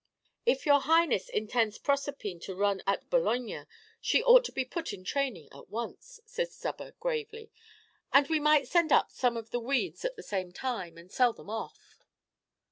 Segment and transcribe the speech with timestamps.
[0.47, 3.67] "If your Highness intends Proserpine to run at Bologna,
[4.01, 7.51] she ought to be put in training at once," said Stubber, gravely;
[8.11, 11.33] "and we might send up some of the weeds at the same time, and sell
[11.33, 12.03] them off."